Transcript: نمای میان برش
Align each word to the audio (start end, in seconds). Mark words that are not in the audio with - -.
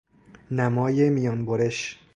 نمای 0.51 1.09
میان 1.09 1.45
برش 1.45 1.99